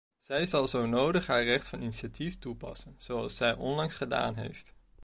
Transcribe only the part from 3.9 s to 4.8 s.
gedaan heeft.